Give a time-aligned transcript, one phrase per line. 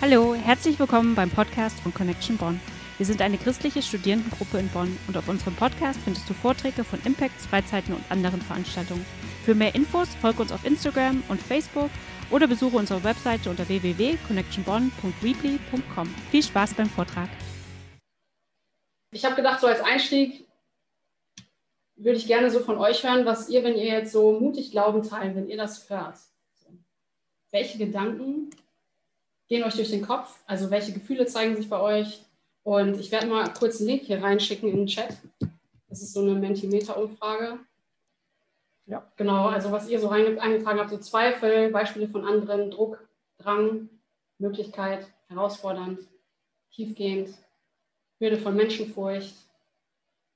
[0.00, 2.60] Hallo, herzlich willkommen beim Podcast von Connection Bonn.
[2.98, 7.00] Wir sind eine christliche Studierendengruppe in Bonn und auf unserem Podcast findest du Vorträge von
[7.04, 9.04] Impacts, Freizeiten und anderen Veranstaltungen.
[9.44, 11.90] Für mehr Infos folge uns auf Instagram und Facebook
[12.30, 16.14] oder besuche unsere Webseite unter www.connectionbonn.weebly.com.
[16.30, 17.28] Viel Spaß beim Vortrag.
[19.10, 20.46] Ich habe gedacht, so als Einstieg
[21.96, 25.02] würde ich gerne so von euch hören, was ihr, wenn ihr jetzt so mutig Glauben
[25.02, 26.18] teilen, wenn ihr das hört.
[27.50, 28.50] Welche Gedanken
[29.48, 30.38] gehen euch durch den Kopf?
[30.46, 32.22] Also welche Gefühle zeigen sich bei euch?
[32.62, 35.16] Und ich werde mal kurz einen Link hier reinschicken in den Chat.
[35.88, 37.58] Das ist so eine Mentimeter-Umfrage.
[38.86, 39.48] Ja, genau.
[39.48, 43.06] Also was ihr so eingetragen habt, so Zweifel, Beispiele von anderen, Druck,
[43.38, 43.88] Drang,
[44.38, 46.00] Möglichkeit, herausfordernd,
[46.70, 47.30] tiefgehend,
[48.18, 49.34] Hürde von Menschenfurcht,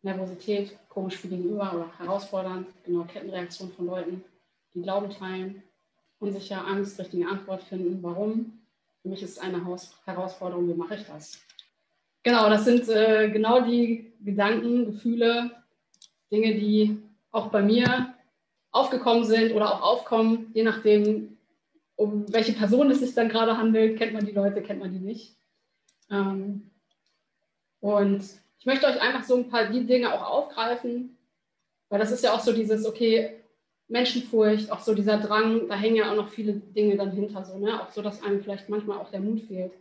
[0.03, 4.25] Nervosität, komisch für gegenüber oder herausfordernd, genau, Kettenreaktion von Leuten,
[4.75, 5.63] die Glauben teilen,
[6.19, 8.62] unsicher, Angst, richtige Antwort finden, warum,
[9.03, 9.65] für mich ist es eine
[10.05, 11.41] Herausforderung, wie mache ich das?
[12.23, 15.51] Genau, das sind äh, genau die Gedanken, Gefühle,
[16.31, 18.15] Dinge, die auch bei mir
[18.71, 21.37] aufgekommen sind oder auch aufkommen, je nachdem,
[21.97, 23.99] um welche Person es sich dann gerade handelt.
[23.99, 25.37] Kennt man die Leute, kennt man die nicht.
[26.11, 26.71] Ähm,
[27.81, 28.23] und
[28.59, 31.19] ich möchte euch einfach so ein paar die Dinge auch aufgreifen,
[31.89, 33.42] weil das ist ja auch so dieses, okay,
[33.93, 37.59] Menschenfurcht, auch so dieser Drang, da hängen ja auch noch viele Dinge dann hinter, so,
[37.59, 37.81] ne?
[37.81, 39.73] auch so, dass einem vielleicht manchmal auch der Mut fehlt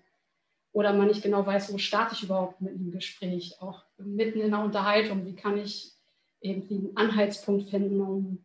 [0.74, 4.52] oder man nicht genau weiß, wo starte ich überhaupt mit einem Gespräch, auch mitten in
[4.52, 5.94] der Unterhaltung, wie kann ich
[6.42, 8.44] irgendwie einen Anhaltspunkt finden, um,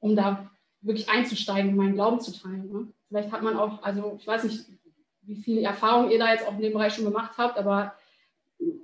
[0.00, 2.72] um da wirklich einzusteigen, meinen Glauben zu teilen.
[2.72, 2.88] Ne?
[3.08, 4.64] Vielleicht hat man auch, also ich weiß nicht,
[5.22, 7.94] wie viel Erfahrung ihr da jetzt auch in dem Bereich schon gemacht habt, aber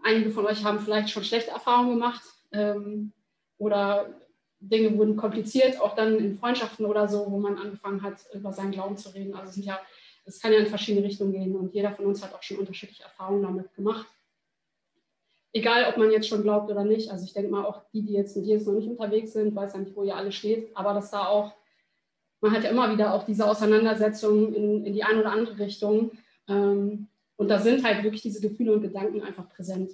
[0.04, 3.12] einige von euch haben vielleicht schon schlechte Erfahrungen gemacht ähm,
[3.56, 4.14] oder
[4.60, 8.72] Dinge wurden kompliziert, auch dann in Freundschaften oder so, wo man angefangen hat, über seinen
[8.72, 9.34] Glauben zu reden.
[9.34, 9.78] Also es sind ja,
[10.24, 13.04] es kann ja in verschiedene Richtungen gehen und jeder von uns hat auch schon unterschiedliche
[13.04, 14.06] Erfahrungen damit gemacht.
[15.52, 17.10] Egal, ob man jetzt schon glaubt oder nicht.
[17.10, 19.72] Also ich denke mal, auch die, die jetzt mit Jesus noch nicht unterwegs sind, weiß
[19.72, 21.52] ja nicht, wo ihr alle steht, aber dass da auch,
[22.40, 26.12] man hat ja immer wieder auch diese Auseinandersetzung in, in die eine oder andere Richtung.
[26.48, 29.92] Ähm, und da sind halt wirklich diese Gefühle und Gedanken einfach präsent.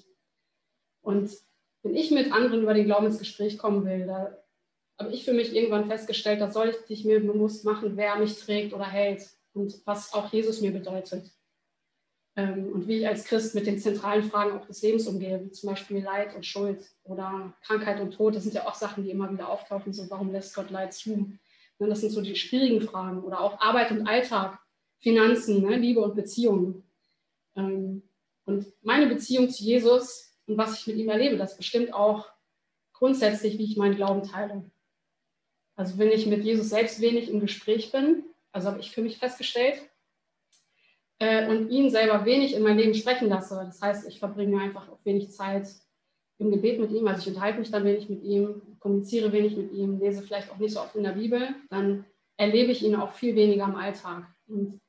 [1.03, 1.31] Und
[1.83, 4.44] wenn ich mit anderen über den Glauben ins Gespräch kommen will, da
[5.05, 8.73] habe ich für mich irgendwann festgestellt, da soll ich mir bewusst machen, wer mich trägt
[8.73, 11.31] oder hält und was auch Jesus mir bedeutet.
[12.37, 15.51] Ähm, und wie ich als Christ mit den zentralen Fragen auch des Lebens umgehe, wie
[15.51, 18.35] zum Beispiel Leid und Schuld oder Krankheit und Tod.
[18.35, 21.11] Das sind ja auch Sachen, die immer wieder auftauchen, so warum lässt Gott Leid zu?
[21.79, 24.59] Ne, das sind so die schwierigen Fragen oder auch Arbeit und Alltag,
[25.01, 26.83] Finanzen, ne, Liebe und Beziehungen.
[27.57, 28.03] Ähm,
[28.47, 32.27] und meine Beziehung zu Jesus und was ich mit ihm erlebe, das bestimmt auch
[32.93, 34.65] grundsätzlich, wie ich meinen Glauben teile.
[35.77, 39.19] Also wenn ich mit Jesus selbst wenig im Gespräch bin, also habe ich für mich
[39.19, 39.83] festgestellt,
[41.19, 43.55] äh, und ihn selber wenig in mein Leben sprechen lasse.
[43.65, 45.69] Das heißt, ich verbringe einfach auch wenig Zeit
[46.39, 49.73] im Gebet mit ihm, also ich unterhalte mich dann wenig mit ihm, kommuniziere wenig mit
[49.73, 52.05] ihm, lese vielleicht auch nicht so oft in der Bibel, dann
[52.37, 54.27] erlebe ich ihn auch viel weniger im Alltag.
[54.49, 54.81] Und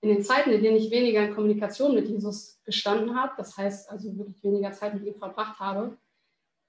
[0.00, 3.90] in den Zeiten, in denen ich weniger in Kommunikation mit Jesus gestanden habe, das heißt
[3.90, 5.96] also wirklich weniger Zeit mit ihm verbracht habe,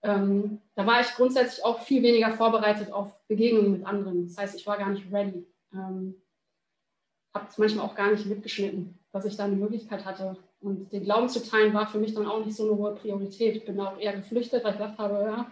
[0.05, 4.27] ähm, da war ich grundsätzlich auch viel weniger vorbereitet auf Begegnungen mit anderen.
[4.27, 5.47] Das heißt, ich war gar nicht ready.
[5.73, 6.21] Ähm,
[7.33, 10.38] habe es manchmal auch gar nicht mitgeschnitten, dass ich da eine Möglichkeit hatte.
[10.59, 13.55] Und den Glauben zu teilen war für mich dann auch nicht so eine hohe Priorität.
[13.57, 15.51] Ich bin auch eher geflüchtet, weil ich gedacht habe, ja,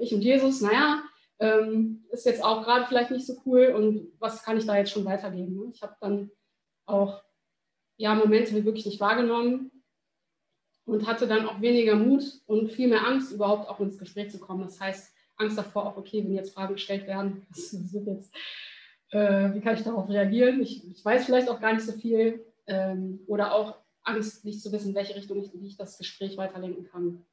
[0.00, 1.02] ich und Jesus, naja,
[1.40, 4.92] ähm, ist jetzt auch gerade vielleicht nicht so cool und was kann ich da jetzt
[4.92, 5.72] schon weitergeben?
[5.74, 6.30] Ich habe dann
[6.86, 7.22] auch
[7.96, 9.81] ja, Momente wirklich nicht wahrgenommen
[10.84, 14.38] und hatte dann auch weniger Mut und viel mehr Angst, überhaupt auch ins Gespräch zu
[14.38, 14.62] kommen.
[14.62, 18.34] Das heißt, Angst davor auch, okay, wenn jetzt Fragen gestellt werden, was wird jetzt,
[19.10, 20.60] äh, wie kann ich darauf reagieren?
[20.60, 24.72] Ich, ich, weiß vielleicht auch gar nicht so viel ähm, oder auch Angst, nicht zu
[24.72, 27.24] wissen, in welche Richtung ich, wie ich das Gespräch weiterlenken kann.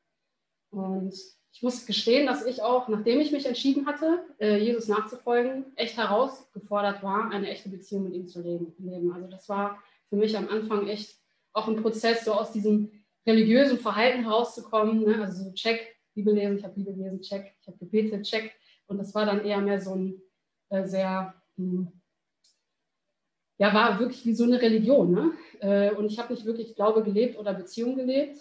[0.69, 1.15] Und
[1.51, 5.97] ich muss gestehen, dass ich auch, nachdem ich mich entschieden hatte, äh, Jesus nachzufolgen, echt
[5.97, 9.11] herausgefordert war, eine echte Beziehung mit ihm zu leben.
[9.11, 11.17] Also das war für mich am Anfang echt
[11.53, 12.91] auch ein Prozess, so aus diesem
[13.25, 15.03] religiösen Verhalten herauszukommen.
[15.03, 15.21] Ne?
[15.21, 18.53] Also so check, Bibel lesen, ich habe Bibel gelesen, check, ich habe gebetet, check.
[18.87, 20.21] Und das war dann eher mehr so ein
[20.69, 22.01] äh, sehr, mh, hm,
[23.57, 25.11] ja, war wirklich wie so eine Religion.
[25.11, 25.33] Ne?
[25.59, 28.39] Äh, und ich habe nicht wirklich Glaube gelebt oder Beziehung gelebt.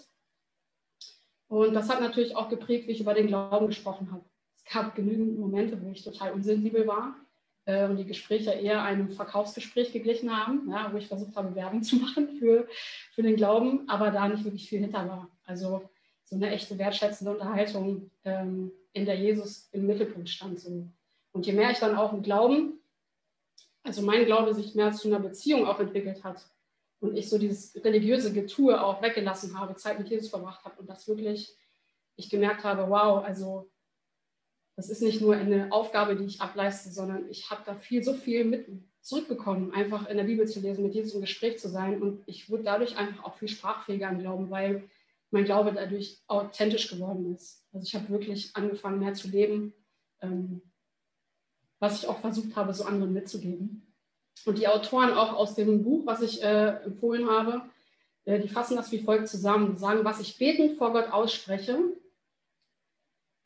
[1.47, 4.23] Und das hat natürlich auch geprägt, wie ich über den Glauben gesprochen habe.
[4.55, 7.15] Es gab genügend Momente, wo ich total unsensibel war
[7.89, 11.97] und die Gespräche eher einem Verkaufsgespräch geglichen haben, ja, wo ich versucht habe, Werbung zu
[11.97, 12.67] machen für,
[13.13, 15.29] für den Glauben, aber da nicht wirklich viel hinter war.
[15.45, 15.89] Also
[16.25, 20.59] so eine echte wertschätzende Unterhaltung, ähm, in der Jesus im Mittelpunkt stand.
[20.59, 20.87] So.
[21.31, 22.79] Und je mehr ich dann auch im Glauben,
[23.83, 26.45] also mein Glaube sich mehr zu einer Beziehung auch entwickelt hat,
[27.01, 30.89] und ich so dieses religiöse Getue auch weggelassen habe, Zeit mit Jesus verbracht habe und
[30.89, 31.55] das wirklich,
[32.17, 33.69] ich gemerkt habe, wow, also
[34.79, 38.13] das ist nicht nur eine Aufgabe, die ich ableiste, sondern ich habe da viel, so
[38.13, 38.65] viel mit
[39.01, 42.49] zurückbekommen, einfach in der Bibel zu lesen, mit Jesus im Gespräch zu sein und ich
[42.49, 44.89] wurde dadurch einfach auch viel sprachfähiger im Glauben, weil
[45.31, 47.65] mein Glaube dadurch authentisch geworden ist.
[47.73, 49.73] Also ich habe wirklich angefangen, mehr zu leben,
[50.21, 50.61] ähm,
[51.79, 53.93] was ich auch versucht habe, so anderen mitzugeben.
[54.45, 57.63] Und die Autoren auch aus dem Buch, was ich äh, empfohlen habe,
[58.23, 59.77] äh, die fassen das wie folgt zusammen.
[59.77, 61.77] Sagen, was ich betend vor Gott ausspreche,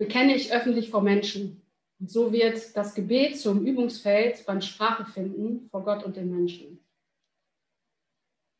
[0.03, 1.61] bekenne ich öffentlich vor Menschen.
[2.00, 6.83] Und so wird das Gebet zum Übungsfeld beim Sprachefinden vor Gott und den Menschen.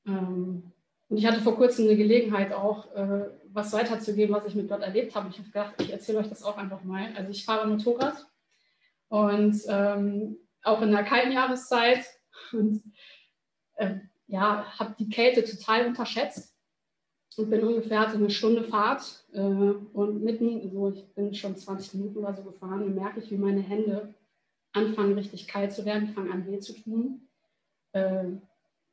[0.08, 0.72] Ähm,
[1.10, 4.82] und ich hatte vor kurzem eine Gelegenheit auch, äh, was weiterzugeben, was ich mit Gott
[4.82, 5.30] erlebt habe.
[5.30, 7.14] Ich habe gedacht, ich erzähle euch das auch einfach mal.
[7.16, 8.26] Also ich fahre Motorrad
[9.10, 12.06] und ähm, auch in der kalten Jahreszeit
[12.54, 12.82] und
[13.76, 13.96] äh,
[14.28, 16.53] ja, habe die Kälte total unterschätzt
[17.38, 22.20] und bin ungefähr eine Stunde Fahrt äh, und mitten, so ich bin schon 20 Minuten
[22.20, 24.14] oder so gefahren und merke ich, wie meine Hände
[24.74, 27.28] anfangen richtig kalt zu werden, fangen an weh zu tun.
[27.94, 28.26] Äh,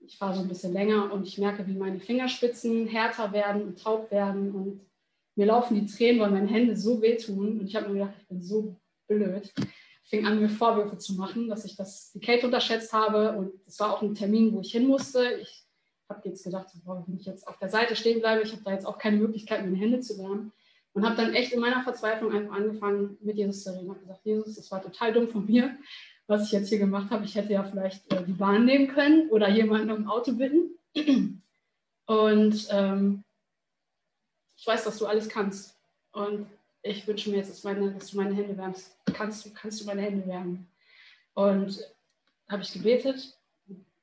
[0.01, 3.83] ich fahre so ein bisschen länger und ich merke, wie meine Fingerspitzen härter werden und
[3.83, 4.81] taub werden und
[5.37, 8.29] mir laufen die Tränen, weil meine Hände so wehtun und ich habe mir gedacht, ich
[8.29, 8.77] bin so
[9.07, 9.53] blöd
[10.11, 13.33] fing an, mir Vorwürfe zu machen, dass ich das, die Kälte unterschätzt habe.
[13.37, 15.25] Und es war auch ein Termin, wo ich hin musste.
[15.41, 15.65] Ich
[16.11, 18.73] habe jetzt gedacht, boah, wenn ich jetzt auf der Seite stehen bleibe, ich habe da
[18.73, 20.53] jetzt auch keine Möglichkeit, meine Hände zu wärmen.
[20.93, 23.85] Und habe dann echt in meiner Verzweiflung einfach angefangen, mit Jesus zu reden.
[23.85, 25.77] Ich habe gesagt, Jesus, das war total dumm von mir,
[26.27, 27.25] was ich jetzt hier gemacht habe.
[27.25, 30.75] Ich hätte ja vielleicht äh, die Bahn nehmen können oder jemanden im Auto bitten.
[32.07, 33.23] Und ähm,
[34.57, 35.77] ich weiß, dass du alles kannst.
[36.11, 36.47] Und
[36.83, 38.97] ich wünsche mir jetzt, dass, meine, dass, du meine Hände wärmst.
[39.15, 40.67] Kannst du, kannst du meine Hände wärmen?
[41.35, 41.79] Und
[42.49, 43.39] habe ich gebetet,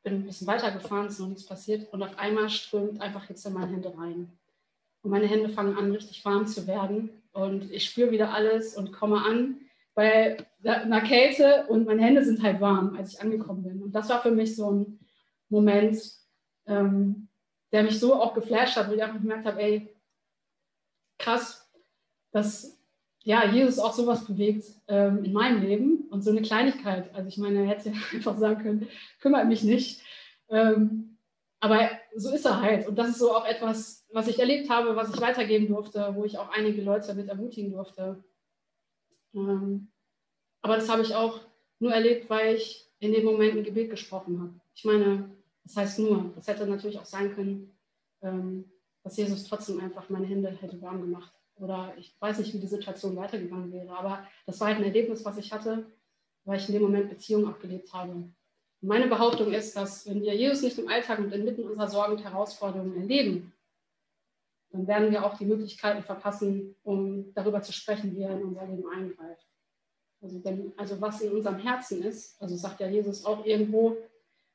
[0.10, 3.54] bin ein bisschen weitergefahren, ist noch nichts passiert und auf einmal strömt einfach jetzt in
[3.54, 4.32] meine Hände rein.
[5.02, 8.94] Und meine Hände fangen an, richtig warm zu werden und ich spüre wieder alles und
[8.94, 9.60] komme an
[9.94, 13.82] bei einer Kälte und meine Hände sind halt warm, als ich angekommen bin.
[13.82, 15.00] Und das war für mich so ein
[15.50, 16.00] Moment,
[16.68, 17.28] ähm,
[17.72, 19.96] der mich so auch geflasht hat, wo ich einfach gemerkt habe, ey,
[21.18, 21.70] krass,
[22.32, 22.77] dass
[23.28, 27.14] ja, Jesus auch sowas bewegt ähm, in meinem Leben und so eine Kleinigkeit.
[27.14, 28.88] Also ich meine, er hätte einfach sagen können,
[29.20, 30.02] kümmert mich nicht.
[30.48, 31.18] Ähm,
[31.60, 32.88] aber so ist er halt.
[32.88, 36.24] Und das ist so auch etwas, was ich erlebt habe, was ich weitergeben durfte, wo
[36.24, 38.24] ich auch einige Leute damit ermutigen durfte.
[39.34, 39.90] Ähm,
[40.62, 41.42] aber das habe ich auch
[41.80, 44.54] nur erlebt, weil ich in dem Moment ein Gebet gesprochen habe.
[44.74, 45.30] Ich meine,
[45.66, 47.78] das heißt nur, das hätte natürlich auch sein können,
[48.22, 48.72] ähm,
[49.04, 52.68] dass Jesus trotzdem einfach meine Hände hätte warm gemacht oder ich weiß nicht, wie die
[52.68, 53.96] Situation weitergegangen wäre.
[53.98, 55.86] Aber das war halt ein Erlebnis, was ich hatte,
[56.46, 58.12] weil ich in dem Moment Beziehungen auch gelebt habe.
[58.12, 58.36] Und
[58.82, 62.24] meine Behauptung ist, dass wenn wir Jesus nicht im Alltag und inmitten unserer Sorgen und
[62.24, 63.54] Herausforderungen erleben,
[64.72, 68.66] dann werden wir auch die Möglichkeiten verpassen, um darüber zu sprechen, wie er in unser
[68.66, 69.48] Leben eingreift.
[70.22, 73.98] Also, denn, also was in unserem Herzen ist, also sagt ja Jesus auch irgendwo,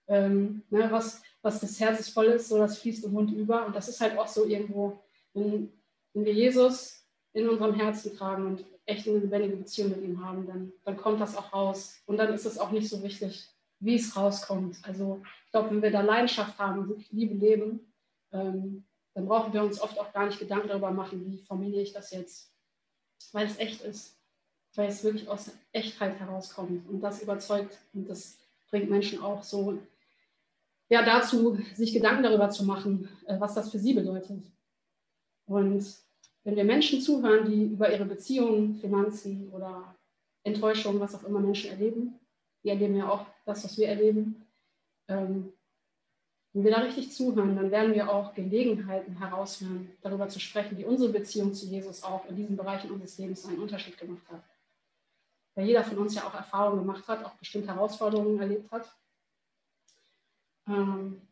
[0.09, 3.67] ähm, ne, was, was des Herzens voll ist, so das fließt im Mund über.
[3.67, 5.03] Und das ist halt auch so irgendwo,
[5.35, 5.73] wenn
[6.15, 10.47] wenn wir Jesus in unserem Herzen tragen und echt eine lebendige Beziehung mit ihm haben,
[10.47, 11.97] dann, dann kommt das auch raus.
[12.07, 13.49] Und dann ist es auch nicht so wichtig,
[13.81, 14.79] wie es rauskommt.
[14.83, 17.93] Also ich glaube, wenn wir da Leidenschaft haben, wirklich Liebe leben,
[18.33, 21.93] ähm, dann brauchen wir uns oft auch gar nicht Gedanken darüber machen, wie formuliere ich
[21.93, 22.51] das jetzt,
[23.33, 24.17] weil es echt ist,
[24.75, 28.39] weil es wirklich aus Echtheit herauskommt und das überzeugt und das
[28.71, 29.79] bringt Menschen auch so
[30.89, 34.45] ja, dazu, sich Gedanken darüber zu machen, äh, was das für sie bedeutet.
[35.47, 35.85] Und
[36.45, 39.95] wenn wir Menschen zuhören, die über ihre Beziehungen, Finanzen oder
[40.45, 42.19] Enttäuschungen, was auch immer Menschen erleben,
[42.65, 44.45] die erleben ja auch das, was wir erleben.
[45.09, 45.53] Ähm,
[46.53, 50.85] wenn wir da richtig zuhören, dann werden wir auch Gelegenheiten heraushören, darüber zu sprechen, wie
[50.85, 54.43] unsere Beziehung zu Jesus auch in diesen Bereichen unseres Lebens einen Unterschied gemacht hat.
[55.55, 58.95] Weil jeder von uns ja auch Erfahrungen gemacht hat, auch bestimmte Herausforderungen erlebt hat.
[60.69, 61.23] Ähm,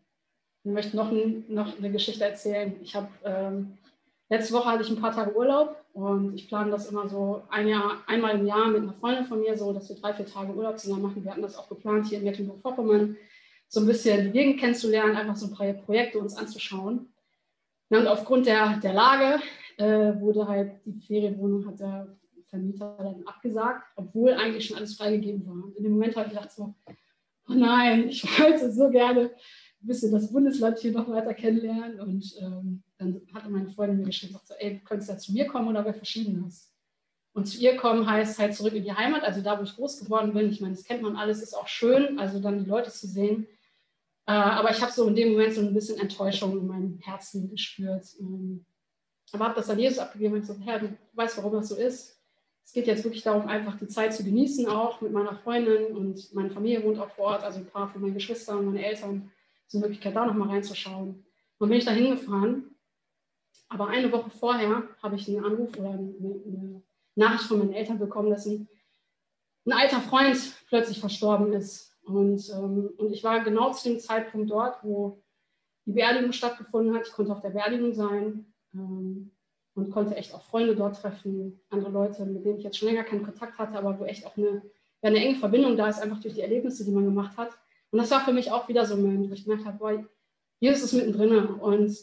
[0.62, 1.10] ich möchte noch,
[1.48, 2.78] noch eine Geschichte erzählen.
[2.82, 3.78] Ich habe ähm,
[4.30, 7.66] Letzte Woche hatte ich ein paar Tage Urlaub und ich plane das immer so ein
[7.66, 10.54] Jahr, einmal im Jahr mit einer Freundin von mir, so dass wir drei, vier Tage
[10.54, 11.24] Urlaub zusammen machen.
[11.24, 13.16] Wir hatten das auch geplant, hier in Mecklenburg-Vorpommern
[13.66, 17.12] so ein bisschen die Gegend kennenzulernen, einfach so ein paar Projekte uns anzuschauen.
[17.88, 19.42] Und aufgrund der, der Lage
[19.78, 25.44] äh, wurde halt die Ferienwohnung, hat der Vermieter dann abgesagt, obwohl eigentlich schon alles freigegeben
[25.44, 25.64] war.
[25.64, 26.72] Und in dem Moment habe ich gedacht so,
[27.48, 32.32] oh nein, ich wollte so gerne ein bisschen das Bundesland hier noch weiter kennenlernen und
[32.40, 35.46] ähm, dann hatte meine Freundin mir geschrieben, sagt so, ey, du könntest ja zu mir
[35.46, 36.70] kommen oder wir verschieden das.
[37.32, 40.00] Und zu ihr kommen heißt halt zurück in die Heimat, also da, wo ich groß
[40.00, 40.50] geworden bin.
[40.50, 43.46] Ich meine, das kennt man alles, ist auch schön, also dann die Leute zu sehen.
[44.26, 47.48] Äh, aber ich habe so in dem Moment so ein bisschen Enttäuschung in meinem Herzen
[47.50, 48.06] gespürt.
[48.20, 48.64] Ähm,
[49.32, 52.20] aber habe das an Jesus abgegeben und gesagt, Herr, du weißt, warum das so ist.
[52.64, 56.32] Es geht jetzt wirklich darum, einfach die Zeit zu genießen, auch mit meiner Freundin und
[56.34, 59.30] meine Familie wohnt auch vor Ort, also ein paar von meinen Geschwistern und meine Eltern,
[59.66, 61.24] so eine Möglichkeit, da nochmal reinzuschauen.
[61.58, 62.69] Und bin ich da hingefahren.
[63.70, 66.82] Aber eine Woche vorher habe ich einen Anruf oder eine,
[67.16, 68.68] Nachricht von meinen Eltern bekommen, dass ein,
[69.66, 71.92] ein alter Freund plötzlich verstorben ist.
[72.04, 75.22] Und, ähm, und ich war genau zu dem Zeitpunkt dort, wo
[75.86, 77.06] die Beerdigung stattgefunden hat.
[77.06, 79.32] Ich konnte auf der Beerdigung sein ähm,
[79.74, 83.04] und konnte echt auch Freunde dort treffen, andere Leute, mit denen ich jetzt schon länger
[83.04, 84.62] keinen Kontakt hatte, aber wo echt auch eine,
[85.02, 87.50] ja, eine enge Verbindung da ist, einfach durch die Erlebnisse, die man gemacht hat.
[87.90, 90.04] Und das war für mich auch wieder so ein Moment, wo ich gemerkt habe, boah,
[90.60, 91.96] Jesus ist mittendrin und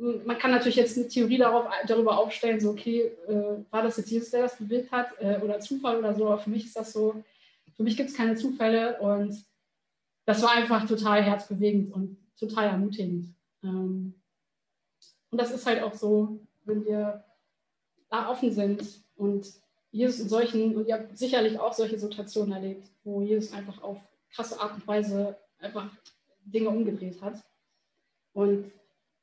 [0.00, 4.10] man kann natürlich jetzt eine Theorie darauf, darüber aufstellen, so, okay, äh, war das jetzt
[4.10, 6.92] Jesus, der das bewirkt hat äh, oder Zufall oder so, aber für mich ist das
[6.92, 7.22] so,
[7.76, 9.44] für mich gibt es keine Zufälle und
[10.24, 13.34] das war einfach total herzbewegend und total ermutigend.
[13.62, 14.14] Ähm,
[15.30, 17.24] und das ist halt auch so, wenn wir
[18.08, 18.82] da offen sind
[19.16, 19.52] und
[19.90, 23.98] Jesus in solchen, und ihr habt sicherlich auch solche Situationen erlebt, wo Jesus einfach auf
[24.30, 25.90] krasse Art und Weise einfach
[26.44, 27.42] Dinge umgedreht hat.
[28.32, 28.70] Und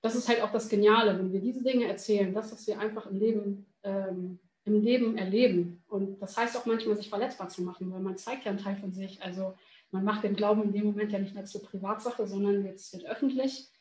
[0.01, 3.07] das ist halt auch das Geniale, wenn wir diese Dinge erzählen, das, was wir einfach
[3.07, 5.83] im Leben, ähm, im Leben erleben.
[5.87, 8.75] Und das heißt auch manchmal, sich verletzbar zu machen, weil man zeigt ja einen Teil
[8.75, 9.21] von sich.
[9.21, 9.55] Also
[9.91, 13.05] man macht den Glauben in dem Moment ja nicht mehr zur Privatsache, sondern jetzt wird
[13.05, 13.71] öffentlich.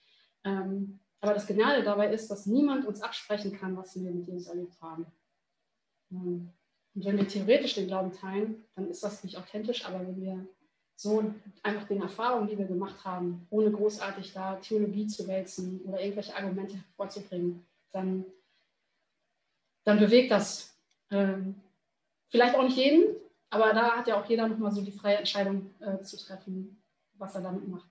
[0.44, 4.46] Ähm, aber das Geniale dabei ist, dass niemand uns absprechen kann, was wir mit Jesus
[4.46, 5.06] erlebt haben.
[6.11, 6.52] Und
[6.94, 10.46] wenn wir theoretisch den Glauben teilen, dann ist das nicht authentisch, aber wenn wir
[10.97, 16.00] so einfach den Erfahrungen, die wir gemacht haben, ohne großartig da Theologie zu wälzen oder
[16.00, 18.25] irgendwelche Argumente vorzubringen, dann,
[19.85, 20.75] dann bewegt das
[21.11, 21.55] ähm,
[22.29, 23.15] vielleicht auch nicht jeden,
[23.50, 26.83] aber da hat ja auch jeder nochmal so die freie Entscheidung äh, zu treffen,
[27.15, 27.88] was er damit macht.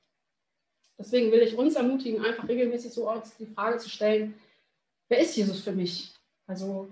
[0.98, 4.34] Deswegen will ich uns ermutigen, einfach regelmäßig so die Frage zu stellen,
[5.10, 6.16] wer ist Jesus für mich?
[6.48, 6.90] Also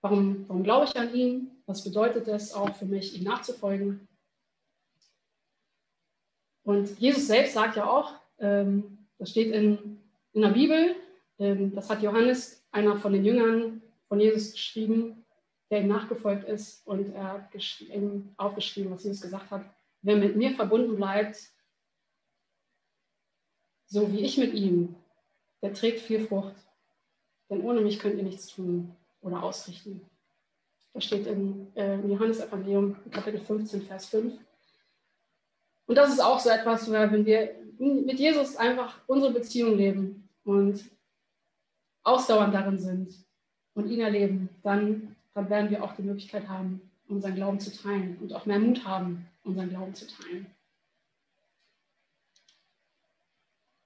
[0.00, 1.50] warum, warum glaube ich an ihn?
[1.66, 4.08] Was bedeutet es auch für mich, ihm nachzufolgen?
[6.64, 10.00] Und Jesus selbst sagt ja auch, ähm, das steht in,
[10.32, 10.96] in der Bibel,
[11.38, 15.24] ähm, das hat Johannes, einer von den Jüngern von Jesus, geschrieben,
[15.70, 16.86] der ihm nachgefolgt ist.
[16.86, 17.48] Und er hat
[18.36, 19.64] aufgeschrieben, was Jesus gesagt hat.
[20.02, 21.38] Wer mit mir verbunden bleibt,
[23.86, 24.94] so wie ich mit ihm,
[25.62, 26.54] der trägt viel Frucht.
[27.48, 30.00] Denn ohne mich könnt ihr nichts tun oder ausrichten.
[30.94, 34.34] Das steht im äh, Johannes-Evangelium, Kapitel 15, Vers 5.
[35.86, 40.84] Und das ist auch so etwas, wenn wir mit Jesus einfach unsere Beziehung leben und
[42.04, 43.14] ausdauernd darin sind
[43.74, 48.16] und ihn erleben, dann, dann werden wir auch die Möglichkeit haben, unseren Glauben zu teilen
[48.20, 50.46] und auch mehr Mut haben, unseren Glauben zu teilen.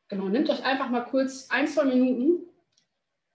[0.08, 2.46] Genau, nehmt euch einfach mal kurz ein, zwei Minuten,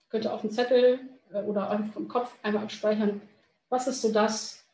[0.10, 1.00] könnt ihr auf dem Zettel
[1.32, 3.22] äh, oder einfach im Kopf einmal abspeichern,
[3.70, 4.66] was ist so das,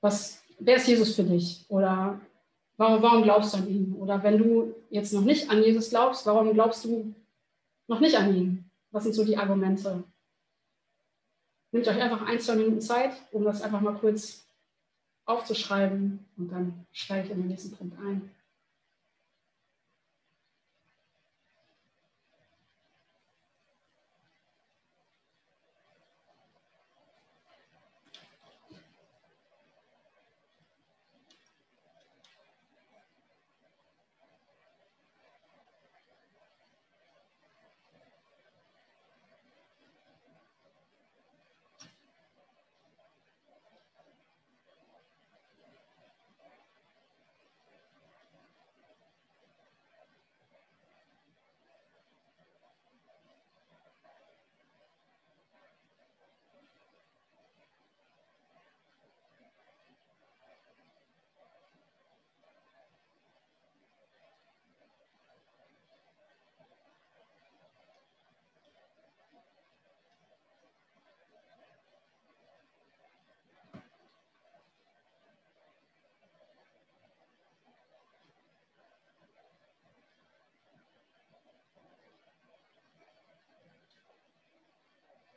[0.00, 1.64] was wer ist Jesus für dich?
[1.68, 2.20] Oder
[2.76, 3.94] warum, warum glaubst du an ihn?
[3.94, 7.14] Oder wenn du jetzt noch nicht an Jesus glaubst, warum glaubst du
[7.88, 8.70] noch nicht an ihn?
[8.90, 10.04] Was sind so die Argumente?
[11.72, 14.44] Nehmt euch einfach ein, zwei Minuten Zeit, um das einfach mal kurz
[15.24, 18.30] aufzuschreiben und dann steige ich in den nächsten Punkt ein.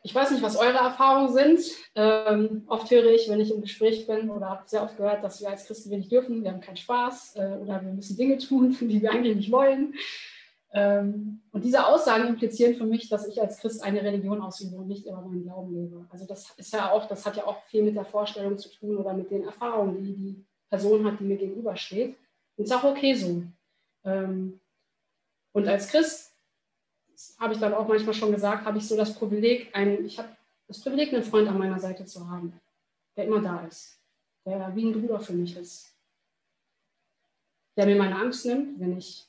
[0.05, 1.61] Ich weiß nicht, was eure Erfahrungen sind.
[1.95, 5.39] Ähm, oft höre ich, wenn ich im Gespräch bin oder habe sehr oft gehört, dass
[5.39, 8.75] wir als Christen wenig dürfen, wir haben keinen Spaß äh, oder wir müssen Dinge tun,
[8.81, 9.93] die wir eigentlich nicht wollen.
[10.73, 14.87] Ähm, und diese Aussagen implizieren für mich, dass ich als Christ eine Religion ausübe und
[14.87, 16.05] nicht immer meinen Glauben lebe.
[16.09, 18.97] Also das ist ja auch, das hat ja auch viel mit der Vorstellung zu tun
[18.97, 22.17] oder mit den Erfahrungen, die die Person hat, die mir gegenübersteht.
[22.57, 23.43] Und es ist auch okay so.
[24.03, 24.59] Ähm,
[25.53, 26.32] und als Christ
[27.39, 30.29] habe ich dann auch manchmal schon gesagt, habe ich so das Privileg, ein, ich habe
[30.67, 32.53] das Privileg, einen Freund an meiner Seite zu haben,
[33.15, 33.99] der immer da ist,
[34.45, 35.93] der wie ein Bruder für mich ist,
[37.75, 39.25] der mir meine Angst nimmt, wenn ich,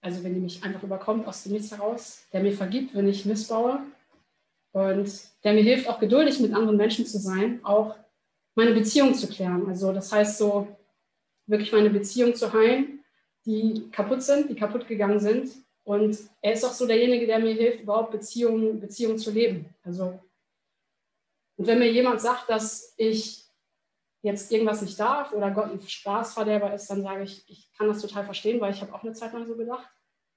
[0.00, 3.24] also wenn die mich einfach überkommt aus dem Nichts heraus, der mir vergibt, wenn ich
[3.24, 3.80] missbaue
[4.72, 5.10] und
[5.44, 7.96] der mir hilft, auch geduldig mit anderen Menschen zu sein, auch
[8.54, 9.66] meine Beziehung zu klären.
[9.68, 10.68] Also das heißt so,
[11.46, 13.00] wirklich meine Beziehung zu heilen,
[13.44, 15.50] die kaputt sind, die kaputt gegangen sind.
[15.84, 19.74] Und er ist auch so derjenige, der mir hilft, überhaupt Beziehungen, Beziehungen zu leben.
[19.82, 20.20] Also,
[21.56, 23.44] und wenn mir jemand sagt, dass ich
[24.22, 28.00] jetzt irgendwas nicht darf oder Gott ein Spaßverderber ist, dann sage ich, ich kann das
[28.00, 29.88] total verstehen, weil ich habe auch eine Zeit lang so gedacht,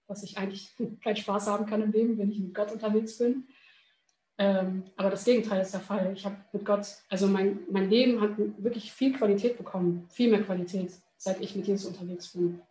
[0.08, 3.48] dass ich eigentlich keinen Spaß haben kann im Leben, wenn ich mit Gott unterwegs bin.
[4.38, 6.12] Ähm, aber das Gegenteil ist der Fall.
[6.14, 10.44] Ich habe mit Gott, also mein, mein Leben hat wirklich viel Qualität bekommen, viel mehr
[10.44, 12.62] Qualität, seit ich mit Jesus unterwegs bin.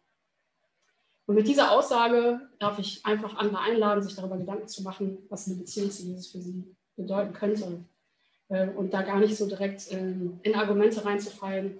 [1.26, 5.46] Und mit dieser Aussage darf ich einfach andere einladen, sich darüber Gedanken zu machen, was
[5.46, 6.64] eine Beziehung zu Jesus für sie
[6.96, 7.84] bedeuten könnte.
[8.48, 11.78] Äh, und da gar nicht so direkt ähm, in Argumente reinzufallen.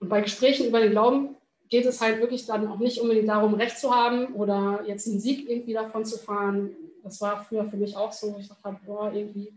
[0.00, 1.36] Und bei Gesprächen über den Glauben
[1.68, 5.20] geht es halt wirklich dann auch nicht unbedingt darum, Recht zu haben oder jetzt einen
[5.20, 6.70] Sieg irgendwie davon zu fahren,
[7.02, 8.36] das war früher für mich auch so.
[8.38, 9.52] Ich dachte, boah, irgendwie,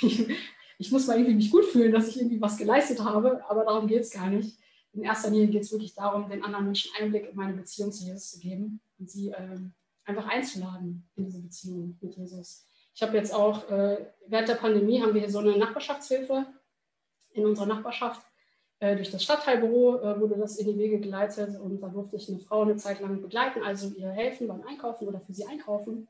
[0.78, 3.86] ich muss mal irgendwie mich gut fühlen, dass ich irgendwie was geleistet habe, aber darum
[3.86, 4.58] geht es gar nicht.
[4.92, 8.04] In erster Linie geht es wirklich darum, den anderen Menschen Einblick in meine Beziehung zu
[8.04, 9.72] Jesus zu geben und sie ähm,
[10.04, 12.66] einfach einzuladen in diese Beziehung mit Jesus.
[12.94, 16.46] Ich habe jetzt auch, äh, während der Pandemie haben wir hier so eine Nachbarschaftshilfe
[17.32, 18.22] in unserer Nachbarschaft.
[18.80, 22.28] Äh, durch das Stadtteilbüro äh, wurde das in die Wege geleitet und da durfte ich
[22.28, 26.08] eine Frau eine Zeit lang begleiten, also ihr helfen beim Einkaufen oder für sie einkaufen.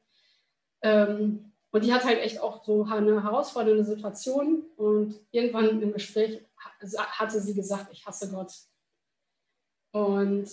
[0.83, 4.65] Ähm, und die hat halt echt auch so eine herausfordernde Situation.
[4.77, 8.53] Und irgendwann im Gespräch hatte sie gesagt, ich hasse Gott.
[9.93, 10.49] Und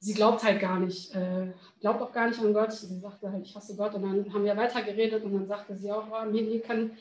[0.00, 2.72] sie glaubt halt gar nicht, äh, glaubt auch gar nicht an Gott.
[2.72, 3.94] Sie sagte halt, ich hasse Gott.
[3.94, 6.96] Und dann haben wir weiter geredet und dann sagte sie auch, oh, mir, mir kann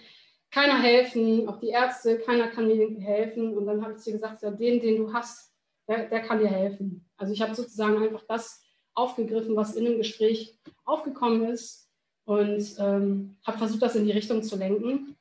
[0.51, 3.57] keiner helfen, auch die Ärzte, keiner kann mir helfen.
[3.57, 5.53] Und dann habe ich sie gesagt, ja, den, den du hast,
[5.87, 7.07] der, der kann dir helfen.
[7.17, 11.89] Also ich habe sozusagen einfach das aufgegriffen, was in dem Gespräch aufgekommen ist
[12.25, 15.15] und ähm, habe versucht, das in die Richtung zu lenken.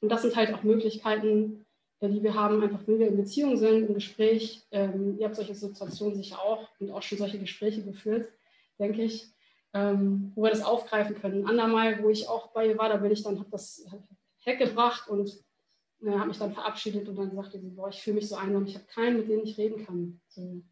[0.00, 1.61] Und das sind halt auch Möglichkeiten,
[2.08, 4.66] die wir haben, einfach wenn wir in Beziehung sind, im Gespräch.
[4.70, 8.28] Ähm, ihr habt solche Situationen sicher auch und auch schon solche Gespräche geführt,
[8.78, 9.28] denke ich,
[9.74, 11.44] ähm, wo wir das aufgreifen können.
[11.44, 13.86] Ein andermal, wo ich auch bei ihr war, da bin ich dann, habe das
[14.44, 15.30] weggebracht und
[16.02, 18.66] äh, habe mich dann verabschiedet und dann sagte sie, boah, ich fühle mich so einsam,
[18.66, 20.20] ich habe keinen, mit dem ich reden kann.
[20.28, 20.62] So.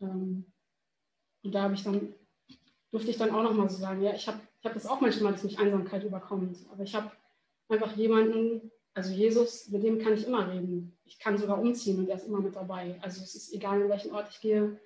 [0.00, 0.52] Ähm,
[1.42, 2.14] und da habe ich dann
[2.94, 5.32] durfte ich dann auch nochmal so sagen, ja, ich habe ich hab das auch manchmal,
[5.32, 6.58] dass mich Einsamkeit überkommt.
[6.70, 7.10] Aber ich habe
[7.68, 10.96] einfach jemanden, also Jesus, mit dem kann ich immer reden.
[11.04, 12.96] Ich kann sogar umziehen und er ist immer mit dabei.
[13.02, 14.80] Also es ist egal, in welchen Ort ich gehe.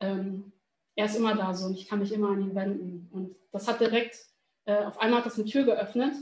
[0.00, 0.52] Ähm,
[0.96, 3.08] er ist immer da so und ich kann mich immer an ihn wenden.
[3.12, 4.16] Und das hat direkt,
[4.64, 6.14] äh, auf einmal hat das eine Tür geöffnet,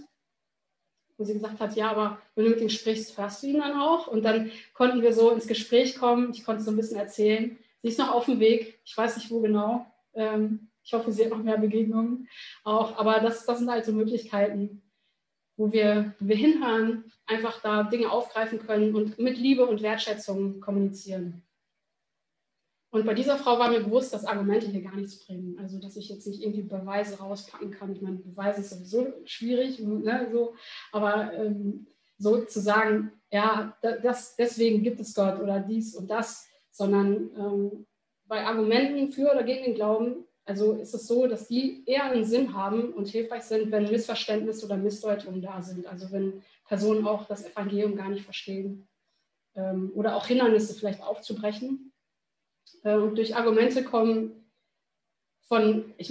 [1.17, 3.81] wo sie gesagt hat, ja, aber wenn du mit ihm sprichst, hörst du ihn dann
[3.81, 4.09] auch?
[4.09, 6.33] Und dann konnten wir so ins Gespräch kommen.
[6.33, 7.57] Ich konnte so ein bisschen erzählen.
[7.83, 9.87] Sie ist noch auf dem Weg, ich weiß nicht wo genau.
[10.15, 12.29] Ähm, ich hoffe, sie hat noch mehr Begegnungen
[12.65, 12.97] auch.
[12.97, 14.83] Aber das, das sind halt so Möglichkeiten,
[15.59, 20.61] wo wir, wo wir hinhören, einfach da Dinge aufgreifen können und mit Liebe und Wertschätzung
[20.61, 21.43] kommunizieren.
[22.91, 25.59] Und bei dieser Frau war mir bewusst, dass Argumente hier gar nichts bringen.
[25.59, 27.93] Also, dass ich jetzt nicht irgendwie Beweise rauspacken kann.
[27.93, 30.55] Ich meine, Beweise ist sowieso schwierig, ne, so.
[30.93, 36.49] aber ähm, so zu sagen, ja, das, deswegen gibt es Gott oder dies und das,
[36.71, 37.87] sondern ähm,
[38.25, 42.25] bei Argumenten für oder gegen den Glauben also ist es so, dass die eher einen
[42.25, 45.87] Sinn haben und hilfreich sind, wenn Missverständnisse oder Missdeutungen da sind.
[45.87, 48.89] Also wenn Personen auch das Evangelium gar nicht verstehen
[49.55, 51.93] ähm, oder auch Hindernisse vielleicht aufzubrechen.
[52.83, 54.51] Äh, und durch Argumente kommen
[55.43, 56.11] von, ich,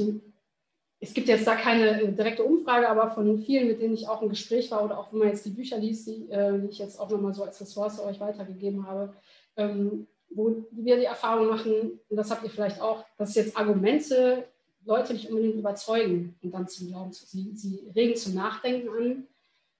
[0.99, 4.21] es gibt jetzt da keine äh, direkte Umfrage, aber von vielen, mit denen ich auch
[4.21, 6.77] im Gespräch war oder auch wenn man jetzt die Bücher liest, die, äh, die ich
[6.77, 9.15] jetzt auch nochmal so als Ressource euch weitergegeben habe,
[9.55, 14.47] ähm, wo wir die Erfahrung machen, und das habt ihr vielleicht auch, dass jetzt Argumente
[14.85, 19.27] Leute nicht unbedingt überzeugen und dann zum Glauben, sie, sie regen zum Nachdenken an,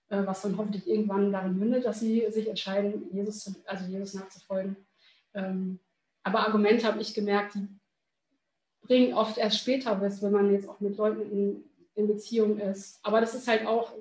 [0.10, 4.14] äh, was dann hoffentlich irgendwann darin mündet, dass sie sich entscheiden, Jesus, zu, also Jesus
[4.14, 4.76] nachzufolgen.
[5.34, 5.80] Ähm,
[6.24, 7.68] aber Argumente habe ich gemerkt, die
[8.82, 11.64] bringen oft erst später was, wenn man jetzt auch mit Leuten in,
[11.96, 13.00] in Beziehung ist.
[13.04, 13.94] Aber das ist halt auch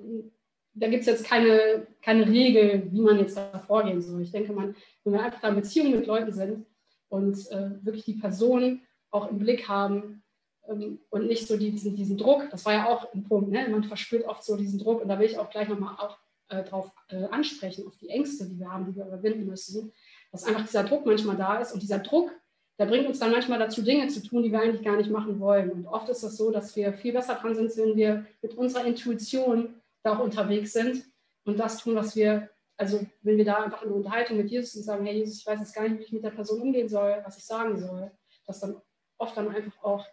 [0.79, 4.21] da gibt es jetzt keine, keine Regel, wie man jetzt da vorgehen soll.
[4.21, 6.65] Ich denke, man, wenn wir einfach in Beziehung mit Leuten sind
[7.09, 10.23] und äh, wirklich die Person auch im Blick haben
[10.67, 13.67] ähm, und nicht so diesen, diesen Druck, das war ja auch ein Punkt, ne?
[13.69, 16.17] man verspürt oft so diesen Druck und da will ich auch gleich nochmal auch
[16.49, 19.91] äh, drauf äh, ansprechen, auf die Ängste, die wir haben, die wir überwinden müssen,
[20.31, 22.31] dass einfach dieser Druck manchmal da ist und dieser Druck
[22.79, 25.39] der bringt uns dann manchmal dazu, Dinge zu tun, die wir eigentlich gar nicht machen
[25.39, 25.71] wollen.
[25.71, 28.85] Und oft ist das so, dass wir viel besser dran sind, wenn wir mit unserer
[28.85, 31.03] Intuition da auch unterwegs sind
[31.45, 34.83] und das tun, was wir, also wenn wir da einfach in Unterhaltung mit Jesus und
[34.83, 37.21] sagen, hey Jesus, ich weiß jetzt gar nicht, wie ich mit der Person umgehen soll,
[37.25, 38.11] was ich sagen soll,
[38.45, 38.81] dass dann
[39.17, 40.05] oft dann einfach auch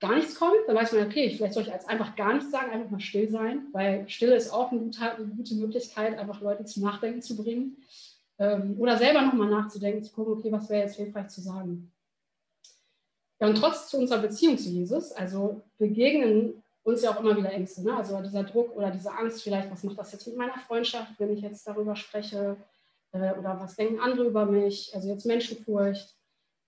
[0.00, 2.70] gar nichts kommt, dann weiß man, okay, vielleicht soll ich jetzt einfach gar nichts sagen,
[2.70, 6.64] einfach mal still sein, weil Stille ist auch eine gute, eine gute Möglichkeit, einfach Leute
[6.64, 7.78] zum Nachdenken zu bringen.
[8.38, 11.90] Ähm, oder selber nochmal nachzudenken, zu gucken, okay, was wäre jetzt hilfreich zu sagen.
[13.40, 17.52] Ja, und trotz zu unserer Beziehung zu Jesus, also begegnen uns ja auch immer wieder
[17.52, 17.96] Ängste, ne?
[17.96, 21.32] also dieser Druck oder diese Angst vielleicht, was macht das jetzt mit meiner Freundschaft, wenn
[21.32, 22.56] ich jetzt darüber spreche
[23.10, 26.14] äh, oder was denken andere über mich, also jetzt Menschenfurcht.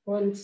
[0.05, 0.37] Und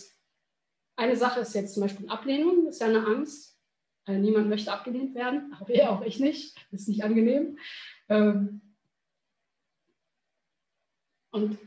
[0.95, 3.59] eine Sache ist jetzt zum Beispiel Ablehnung, ist ja eine Angst.
[4.05, 7.57] Also niemand möchte abgelehnt werden, auch, ich, auch ich nicht, ist nicht angenehm.
[8.07, 8.61] Ähm,
[11.31, 11.57] und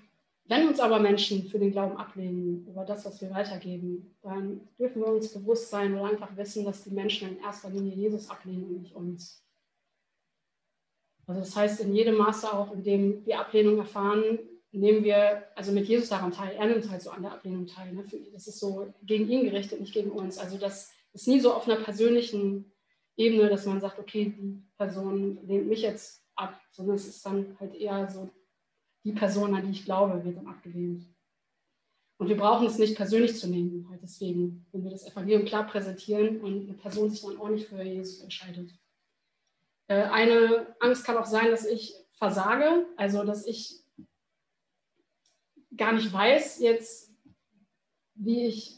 [0.49, 5.03] wenn uns aber Menschen für den Glauben ablehnen, über das, was wir weitergeben, dann dürfen
[5.03, 8.65] wir uns bewusst sein oder einfach wissen, dass die Menschen in erster Linie Jesus ablehnen
[8.65, 9.45] und nicht uns.
[11.27, 14.39] Also das heißt, in jedem Maße auch, in dem wir Ablehnung erfahren,
[14.73, 16.57] nehmen wir also mit Jesus daran teil.
[16.57, 17.93] Er nimmt halt so an der Ablehnung teil.
[17.93, 18.05] Ne?
[18.33, 20.39] Das ist so gegen ihn gerichtet, nicht gegen uns.
[20.39, 22.73] Also das ist nie so auf einer persönlichen
[23.17, 27.57] Ebene, dass man sagt, okay, die Person lehnt mich jetzt ab, sondern es ist dann
[27.61, 28.31] halt eher so
[29.05, 31.05] die Person, an die ich glaube, wird dann abgelehnt.
[32.19, 35.67] Und wir brauchen es nicht persönlich zu nehmen, halt deswegen, wenn wir das Evangelium klar
[35.67, 38.73] präsentieren und eine Person sich dann auch nicht für Jesus entscheidet.
[39.87, 43.85] Äh, eine Angst kann auch sein, dass ich versage, also dass ich
[45.77, 47.13] gar nicht weiß jetzt,
[48.15, 48.75] wie ich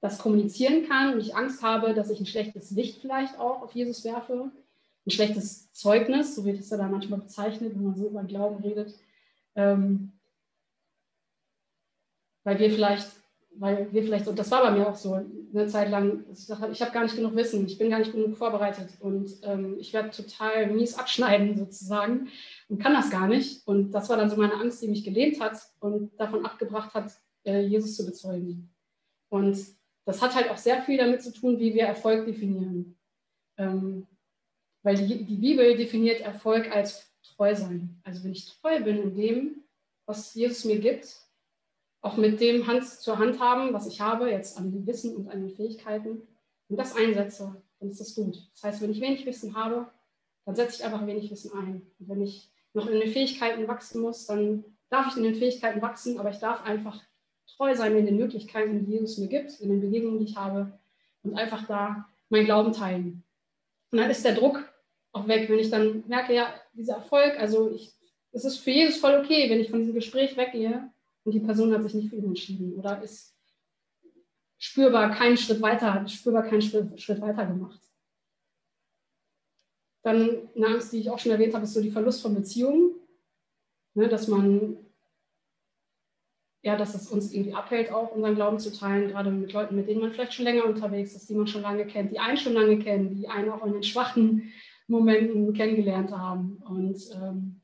[0.00, 3.72] das kommunizieren kann und ich Angst habe, dass ich ein schlechtes Licht vielleicht auch auf
[3.72, 4.50] Jesus werfe,
[5.06, 8.62] ein schlechtes Zeugnis, so wird es ja da manchmal bezeichnet, wenn man so über Glauben
[8.62, 8.94] redet,
[9.58, 10.12] ähm,
[12.44, 13.08] weil wir vielleicht,
[13.56, 16.72] weil wir vielleicht, und das war bei mir auch so eine Zeit lang, ich habe
[16.72, 20.10] hab gar nicht genug Wissen, ich bin gar nicht genug vorbereitet und ähm, ich werde
[20.10, 22.28] total mies abschneiden sozusagen
[22.68, 23.66] und kann das gar nicht.
[23.66, 27.12] Und das war dann so meine Angst, die mich gelehnt hat und davon abgebracht hat,
[27.44, 28.72] äh, Jesus zu bezeugen.
[29.28, 29.58] Und
[30.04, 32.96] das hat halt auch sehr viel damit zu tun, wie wir Erfolg definieren.
[33.56, 34.06] Ähm,
[34.84, 38.00] weil die, die Bibel definiert Erfolg als treu sein.
[38.04, 39.64] Also wenn ich treu bin in dem,
[40.06, 41.16] was Jesus mir gibt,
[42.00, 45.40] auch mit dem Hand zur Hand haben, was ich habe, jetzt an Wissen und an
[45.40, 46.22] den Fähigkeiten,
[46.68, 48.36] und das einsetze, dann ist das gut.
[48.52, 49.90] Das heißt, wenn ich wenig Wissen habe,
[50.44, 51.82] dann setze ich einfach wenig Wissen ein.
[51.98, 55.82] Und wenn ich noch in den Fähigkeiten wachsen muss, dann darf ich in den Fähigkeiten
[55.82, 57.00] wachsen, aber ich darf einfach
[57.56, 60.72] treu sein in den Möglichkeiten, die Jesus mir gibt, in den Begegnungen, die ich habe
[61.22, 63.24] und einfach da meinen Glauben teilen.
[63.90, 64.62] Und dann ist der Druck
[65.12, 67.92] auch weg, wenn ich dann merke, ja, dieser Erfolg, also ich,
[68.32, 70.90] es ist für Jesus voll okay, wenn ich von diesem Gespräch weggehe
[71.24, 73.34] und die Person hat sich nicht für ihn entschieden oder ist
[74.58, 77.80] spürbar keinen Schritt weiter, spürbar keinen Schritt, Schritt weiter gemacht.
[80.02, 82.94] Dann eine Angst, die ich auch schon erwähnt habe, ist so die Verlust von Beziehungen,
[83.94, 84.78] ne, dass man
[86.62, 89.88] ja, dass es uns irgendwie abhält, auch unseren Glauben zu teilen, gerade mit Leuten, mit
[89.88, 92.54] denen man vielleicht schon länger unterwegs ist, die man schon lange kennt, die einen schon
[92.54, 94.52] lange kennen, die einen auch in den schwachen
[94.88, 96.62] Momenten kennengelernt haben.
[96.68, 97.60] Und, ähm,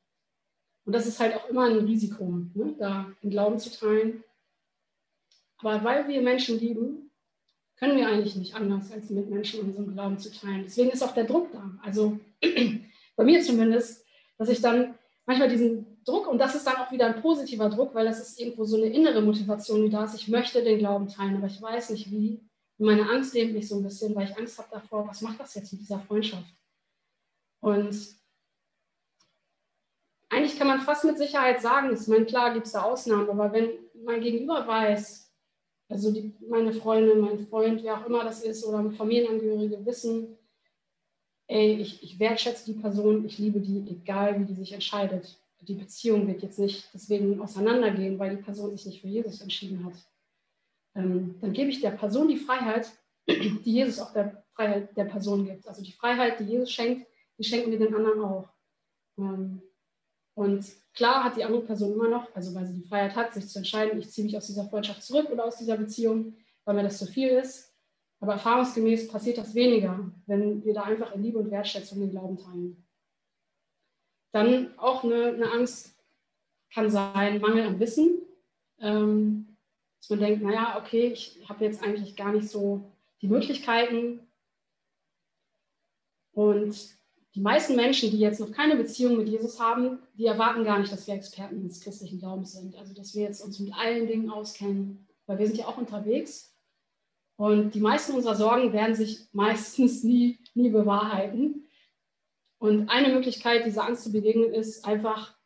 [0.85, 4.23] und das ist halt auch immer ein Risiko, ne, da den Glauben zu teilen.
[5.59, 7.11] Aber weil wir Menschen lieben,
[7.77, 10.63] können wir eigentlich nicht anders, als mit Menschen unseren Glauben zu teilen.
[10.65, 11.71] Deswegen ist auch der Druck da.
[11.83, 12.21] Also
[13.17, 14.05] bei mir zumindest,
[14.39, 14.95] dass ich dann
[15.27, 18.39] manchmal diesen Druck, und das ist dann auch wieder ein positiver Druck, weil das ist
[18.39, 20.15] irgendwo so eine innere Motivation, die da ist.
[20.15, 22.41] Ich möchte den Glauben teilen, aber ich weiß nicht wie.
[22.77, 25.55] Meine Angst lebt mich so ein bisschen, weil ich Angst habe davor, was macht das
[25.55, 26.45] jetzt mit dieser Freundschaft?
[27.65, 28.15] Und
[30.29, 33.55] eigentlich kann man fast mit Sicherheit sagen, ich meine, klar gibt es da Ausnahmen, aber
[33.55, 33.71] wenn
[34.05, 35.33] mein Gegenüber weiß,
[35.89, 40.37] also die, meine Freundin, mein Freund, wer auch immer das ist, oder Familienangehörige wissen,
[41.47, 45.41] ey, ich, ich wertschätze die Person, ich liebe die, egal wie die sich entscheidet.
[45.63, 49.87] Die Beziehung wird jetzt nicht deswegen auseinandergehen, weil die Person sich nicht für Jesus entschieden
[49.87, 49.95] hat.
[50.97, 52.93] Ähm, dann gebe ich der Person die Freiheit,
[53.27, 55.67] die Jesus auch der Freiheit der Person gibt.
[55.67, 57.07] Also die Freiheit, die Jesus schenkt,
[57.39, 58.49] die schenken wir den anderen auch.
[59.19, 59.63] Ähm,
[60.35, 63.49] und klar hat die andere Person immer noch, also weil sie die Freiheit hat, sich
[63.49, 66.83] zu entscheiden, ich ziehe mich aus dieser Freundschaft zurück oder aus dieser Beziehung, weil mir
[66.83, 67.73] das zu viel ist.
[68.21, 72.39] Aber erfahrungsgemäß passiert das weniger, wenn wir da einfach in Liebe und Wertschätzung den Glauben
[72.39, 72.85] teilen.
[74.33, 75.95] Dann auch eine, eine Angst
[76.73, 78.23] kann sein, Mangel an Wissen.
[78.81, 79.55] Ähm,
[80.01, 82.93] dass man denkt, naja, okay, ich habe jetzt eigentlich gar nicht so
[83.23, 84.21] die Möglichkeiten.
[86.33, 86.77] Und
[87.35, 90.93] die meisten Menschen, die jetzt noch keine Beziehung mit Jesus haben, die erwarten gar nicht,
[90.93, 92.77] dass wir Experten des christlichen Glaubens sind.
[92.77, 95.09] Also, dass wir jetzt uns mit allen Dingen auskennen.
[95.27, 96.55] weil wir sind ja auch unterwegs.
[97.37, 101.67] Und die meisten unserer Sorgen werden sich meistens nie, nie bewahrheiten.
[102.59, 105.37] Und eine Möglichkeit, dieser Angst zu begegnen, ist einfach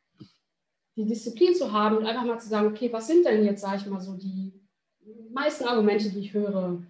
[0.97, 3.79] die Disziplin zu haben und einfach mal zu sagen, okay, was sind denn jetzt, sage
[3.79, 4.53] ich mal so, die
[5.33, 6.83] meisten Argumente, die ich höre?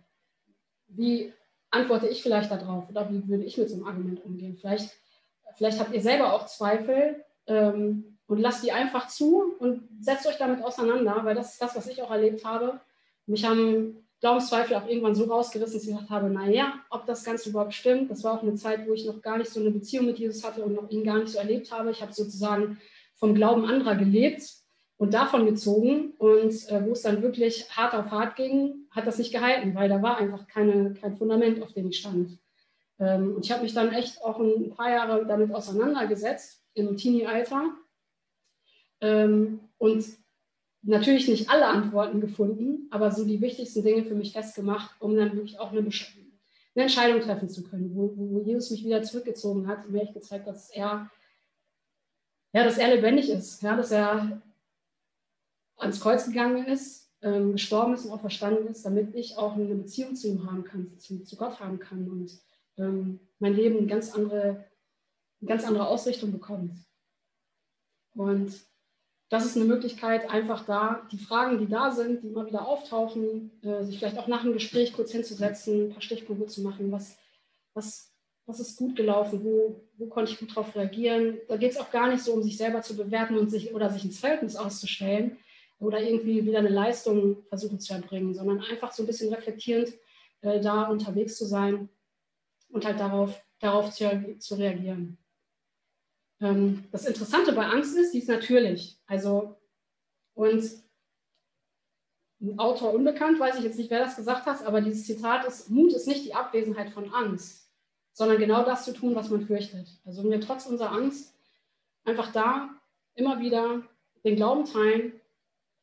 [0.88, 1.32] Wie
[1.70, 4.56] antworte ich vielleicht darauf oder wie würde ich mit so einem Argument umgehen?
[4.56, 4.90] Vielleicht,
[5.56, 10.38] vielleicht habt ihr selber auch Zweifel ähm, und lasst die einfach zu und setzt euch
[10.38, 12.80] damit auseinander, weil das ist das, was ich auch erlebt habe.
[13.26, 17.50] Mich haben Glaubenszweifel auch irgendwann so rausgerissen, dass ich gedacht habe, naja, ob das Ganze
[17.50, 18.10] überhaupt stimmt.
[18.10, 20.44] Das war auch eine Zeit, wo ich noch gar nicht so eine Beziehung mit Jesus
[20.44, 21.90] hatte und noch ihn gar nicht so erlebt habe.
[21.90, 22.80] Ich habe sozusagen
[23.14, 24.42] vom Glauben anderer gelebt
[24.98, 26.12] und davon gezogen.
[26.18, 29.88] Und äh, wo es dann wirklich hart auf hart ging, hat das nicht gehalten, weil
[29.88, 32.38] da war einfach keine, kein Fundament, auf dem ich stand.
[32.98, 37.70] Ähm, und ich habe mich dann echt auch ein paar Jahre damit auseinandergesetzt, im Teenie-Alter.
[39.00, 40.04] Ähm, und
[40.82, 45.34] natürlich nicht alle Antworten gefunden, aber so die wichtigsten Dinge für mich festgemacht, um dann
[45.34, 45.90] wirklich auch eine, eine
[46.74, 50.46] Entscheidung treffen zu können, wo, wo, Jesus mich wieder zurückgezogen hat und mir echt gezeigt
[50.46, 51.10] dass er
[52.54, 54.40] ja, dass er lebendig ist, ja, dass er
[55.78, 59.74] ans Kreuz gegangen ist, ähm, gestorben ist und auch verstanden ist, damit ich auch eine
[59.74, 62.32] Beziehung zu ihm haben kann, zu, zu Gott haben kann und
[62.76, 64.64] ähm, mein Leben eine ganz andere,
[65.40, 66.72] eine ganz andere Ausrichtung bekommt.
[68.14, 68.52] Und
[69.30, 73.50] das ist eine Möglichkeit, einfach da die Fragen, die da sind, die immer wieder auftauchen,
[73.62, 77.18] äh, sich vielleicht auch nach einem Gespräch kurz hinzusetzen, ein paar Stichpunkte zu machen, was,
[77.74, 78.08] was
[78.48, 81.36] was ist gut gelaufen, wo, wo konnte ich gut darauf reagieren.
[81.48, 83.90] Da geht es auch gar nicht so um sich selber zu bewerten und sich oder
[83.90, 85.36] sich ins Verhältnis auszustellen
[85.78, 89.92] oder irgendwie wieder eine Leistung versuchen zu erbringen, sondern einfach so ein bisschen reflektierend
[90.40, 91.88] äh, da unterwegs zu sein
[92.70, 95.18] und halt darauf, darauf zu, zu reagieren.
[96.40, 98.98] Ähm, das Interessante bei Angst ist, die ist natürlich.
[99.06, 99.56] Also,
[100.34, 100.64] und
[102.40, 105.70] ein Autor unbekannt, weiß ich jetzt nicht, wer das gesagt hat, aber dieses Zitat ist,
[105.70, 107.68] Mut ist nicht die Abwesenheit von Angst
[108.18, 109.86] sondern genau das zu tun, was man fürchtet.
[110.04, 111.36] Also wenn wir trotz unserer Angst
[112.04, 112.68] einfach da
[113.14, 113.82] immer wieder
[114.24, 115.12] den Glauben teilen.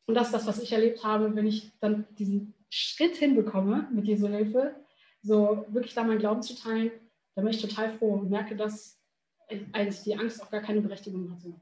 [0.07, 4.05] Und das ist das, was ich erlebt habe, wenn ich dann diesen Schritt hinbekomme mit
[4.05, 4.75] Jesu Hilfe,
[5.21, 6.91] so wirklich da meinen Glauben zu teilen,
[7.33, 8.99] dann bin ich total froh und merke, dass
[9.71, 11.53] eigentlich die Angst auch gar keine Berechtigung hatte.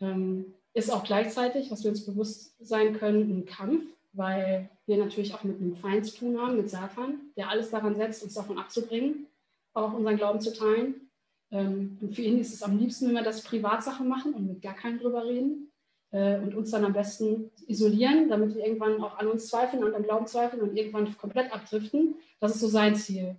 [0.00, 5.34] Ähm, ist auch gleichzeitig, was wir uns bewusst sein können, ein Kampf, weil wir natürlich
[5.34, 8.58] auch mit einem Feind zu tun haben, mit Satan, der alles daran setzt, uns davon
[8.58, 9.26] abzubringen,
[9.72, 11.10] auch unseren Glauben zu teilen.
[11.50, 14.62] Ähm, und für ihn ist es am liebsten, wenn wir das Privatsache machen und mit
[14.62, 15.69] gar keinem drüber reden
[16.12, 19.92] äh, und uns dann am besten isolieren, damit wir irgendwann auch an uns zweifeln, an
[19.92, 22.16] dem Glauben zweifeln und irgendwann komplett abdriften.
[22.40, 23.36] Das ist so sein Ziel.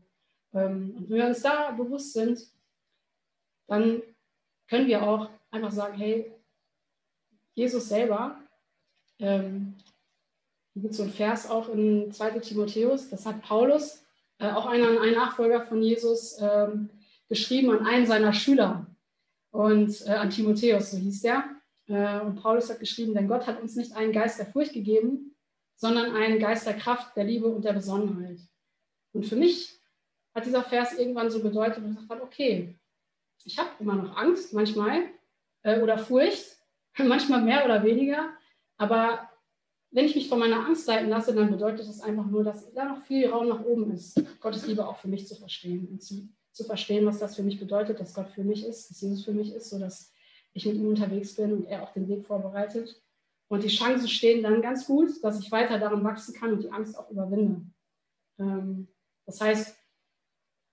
[0.54, 2.46] Ähm, und wenn wir uns da bewusst sind,
[3.68, 4.02] dann
[4.68, 6.32] können wir auch einfach sagen, hey,
[7.54, 8.38] Jesus selber
[9.22, 9.76] ähm,
[10.74, 14.04] hier gibt es so ein Vers auch in 2 Timotheus, das hat Paulus,
[14.40, 16.90] äh, auch einer, ein Nachfolger von Jesus, ähm,
[17.30, 18.88] geschrieben an einen seiner Schüler.
[19.52, 21.44] Und äh, an Timotheus, so hieß der.
[21.91, 25.36] Äh, und Paulus hat geschrieben, denn Gott hat uns nicht einen Geist der Furcht gegeben,
[25.75, 28.39] sondern einen Geist der Kraft, der Liebe und der Besonnenheit.
[29.13, 29.80] Und für mich
[30.34, 32.80] hat dieser Vers irgendwann so bedeutet, ich gesagt okay,
[33.43, 35.04] ich habe immer noch Angst manchmal
[35.63, 36.45] äh, oder Furcht,
[36.97, 38.30] manchmal mehr oder weniger,
[38.77, 39.30] aber
[39.93, 42.86] wenn ich mich von meiner Angst leiten lasse, dann bedeutet das einfach nur, dass da
[42.86, 46.30] noch viel Raum nach oben ist, Gottes Liebe auch für mich zu verstehen und zu,
[46.54, 49.34] zu verstehen, was das für mich bedeutet, dass Gott für mich ist, dass Jesus für
[49.34, 50.13] mich ist, sodass
[50.54, 53.02] ich mit ihm unterwegs bin und er auch den Weg vorbereitet.
[53.48, 56.72] Und die Chancen stehen dann ganz gut, dass ich weiter daran wachsen kann und die
[56.72, 57.62] Angst auch überwinde.
[58.40, 58.88] Ähm,
[59.26, 59.78] das heißt,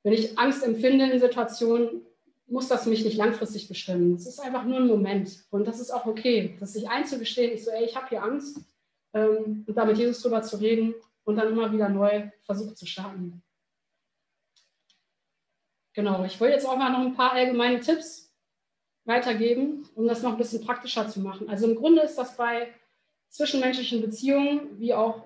[0.04, 2.02] wenn ich Angst empfinde in Situationen,
[2.46, 4.14] muss das mich nicht langfristig bestimmen.
[4.14, 5.44] Es ist einfach nur ein Moment.
[5.50, 8.58] Und das ist auch okay, das sich einzugestehen, ich so, ey, ich habe hier Angst,
[9.12, 12.86] ähm, und da mit Jesus drüber zu reden und dann immer wieder neu versucht zu
[12.86, 13.42] starten.
[15.94, 18.27] Genau, ich wollte jetzt auch mal noch ein paar allgemeine Tipps
[19.08, 21.48] weitergeben, um das noch ein bisschen praktischer zu machen.
[21.48, 22.68] Also im Grunde ist das bei
[23.30, 25.24] zwischenmenschlichen Beziehungen wie auch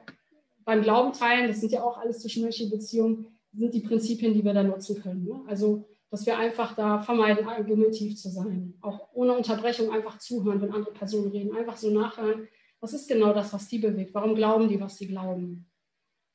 [0.64, 4.54] beim Glauben teilen, das sind ja auch alles zwischenmenschliche Beziehungen, sind die Prinzipien, die wir
[4.54, 5.24] da nutzen können.
[5.24, 5.40] Ne?
[5.46, 8.74] Also, dass wir einfach da vermeiden, argumentativ zu sein.
[8.80, 11.56] Auch ohne Unterbrechung einfach zuhören, wenn andere Personen reden.
[11.56, 12.48] Einfach so nachhören,
[12.80, 14.14] was ist genau das, was die bewegt?
[14.14, 15.70] Warum glauben die, was sie glauben?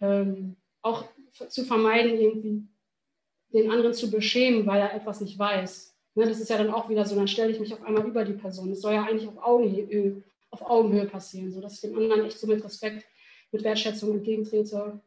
[0.01, 1.05] Ähm, auch
[1.49, 2.67] zu vermeiden, irgendwie
[3.53, 5.96] den anderen zu beschämen, weil er etwas nicht weiß.
[6.17, 8.25] Ne, das ist ja dann auch wieder so, dann stelle ich mich auf einmal über
[8.25, 8.71] die Person.
[8.71, 12.47] Das soll ja eigentlich auf Augenhöhe, auf Augenhöhe passieren, sodass ich dem anderen echt so
[12.47, 13.06] mit Respekt,
[13.51, 14.99] mit Wertschätzung entgegentrete.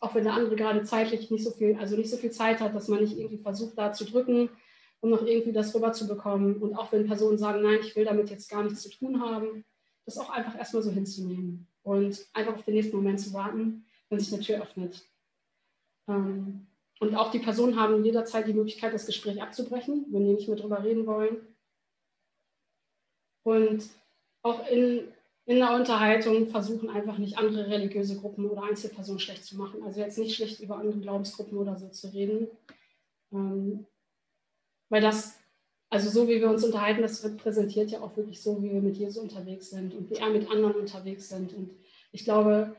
[0.00, 2.74] Auch wenn der andere gerade zeitlich nicht so viel, also nicht so viel Zeit hat,
[2.74, 4.48] dass man nicht irgendwie versucht, da zu drücken,
[5.00, 6.62] um noch irgendwie das rüberzubekommen.
[6.62, 9.66] Und auch wenn Personen sagen, nein, ich will damit jetzt gar nichts zu tun haben,
[10.06, 11.68] das auch einfach erstmal so hinzunehmen.
[11.82, 15.06] und einfach auf den nächsten Moment zu warten, wenn sich eine Tür öffnet.
[16.08, 16.68] Ähm,
[17.02, 20.56] und auch die Personen haben jederzeit die Möglichkeit, das Gespräch abzubrechen, wenn die nicht mehr
[20.56, 21.48] drüber reden wollen.
[23.42, 23.90] Und
[24.42, 25.08] auch in,
[25.44, 29.82] in der Unterhaltung versuchen einfach nicht andere religiöse Gruppen oder Einzelpersonen schlecht zu machen.
[29.82, 32.46] Also jetzt nicht schlecht über andere Glaubensgruppen oder so zu reden.
[33.32, 33.84] Ähm,
[34.88, 35.40] weil das,
[35.90, 38.96] also so wie wir uns unterhalten, das repräsentiert ja auch wirklich so, wie wir mit
[38.96, 41.52] Jesus unterwegs sind und wie er mit anderen unterwegs sind.
[41.52, 41.72] Und
[42.12, 42.76] ich glaube,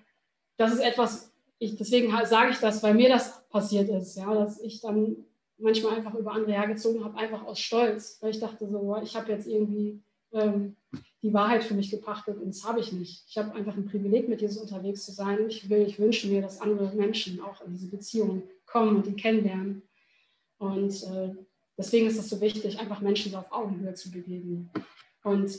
[0.56, 4.60] das ist etwas, ich, deswegen sage ich das, weil mir das passiert ist, ja, dass
[4.62, 5.16] ich dann
[5.58, 9.32] manchmal einfach über andere hergezogen habe, einfach aus Stolz, weil ich dachte so, ich habe
[9.32, 10.02] jetzt irgendwie
[10.34, 10.76] ähm,
[11.22, 13.24] die Wahrheit für mich gepachtet und das habe ich nicht.
[13.28, 15.48] Ich habe einfach ein Privileg, mit Jesus unterwegs zu sein.
[15.48, 19.14] Ich will, ich wünsche mir, dass andere Menschen auch in diese Beziehung kommen und die
[19.14, 19.84] kennenlernen.
[20.58, 21.34] Und äh,
[21.78, 24.70] deswegen ist es so wichtig, einfach Menschen so auf Augenhöhe zu begegnen.
[25.24, 25.52] Und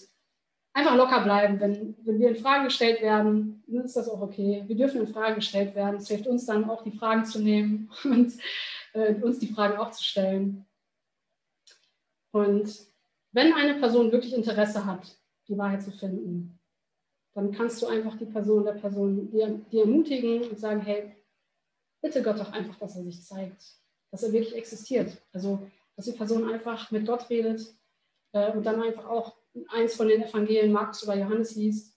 [0.74, 1.58] einfach locker bleiben.
[1.60, 4.64] Wenn, wenn wir in Frage gestellt werden, dann ist das auch okay.
[4.66, 5.96] Wir dürfen in Frage gestellt werden.
[5.96, 8.34] Es hilft uns dann auch, die Fragen zu nehmen und
[8.92, 10.66] äh, uns die Fragen auch zu stellen.
[12.32, 12.68] Und
[13.32, 15.16] wenn eine Person wirklich Interesse hat,
[15.48, 16.58] die Wahrheit zu finden,
[17.34, 21.16] dann kannst du einfach die Person der Person die, die ermutigen und sagen, hey,
[22.00, 23.76] bitte Gott doch einfach, dass er sich zeigt,
[24.10, 25.16] dass er wirklich existiert.
[25.32, 27.74] Also, dass die Person einfach mit Gott redet
[28.32, 29.34] äh, und dann einfach auch
[29.68, 31.96] eins von den Evangelien Markus oder Johannes liest.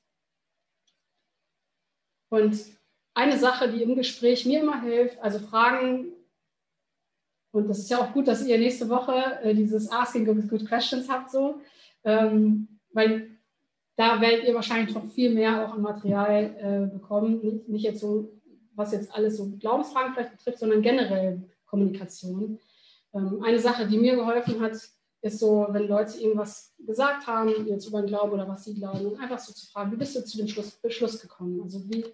[2.30, 2.58] Und
[3.14, 6.14] eine Sache, die im Gespräch mir immer hilft, also Fragen,
[7.52, 11.10] und das ist ja auch gut, dass ihr nächste Woche äh, dieses Asking Good Questions
[11.10, 11.62] habt, so,
[12.04, 13.38] ähm, weil
[13.96, 17.40] da werdet ihr wahrscheinlich noch viel mehr auch an Material äh, bekommen.
[17.42, 18.32] Nicht, nicht, jetzt so,
[18.76, 22.60] was jetzt alles so Glaubensfragen vielleicht betrifft, sondern generell Kommunikation.
[23.14, 24.78] Ähm, eine Sache, die mir geholfen hat,
[25.22, 29.18] ist so, wenn Leute irgendwas gesagt haben, jetzt über den Glauben oder was sie glauben,
[29.20, 31.62] einfach so zu fragen, wie bist du zu dem Schluss, Beschluss gekommen?
[31.62, 32.06] Also wie,